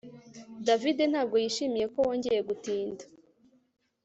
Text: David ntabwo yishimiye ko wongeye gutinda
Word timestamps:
David 0.67 0.97
ntabwo 1.11 1.35
yishimiye 1.43 1.85
ko 1.93 1.97
wongeye 2.07 2.41
gutinda 2.49 3.03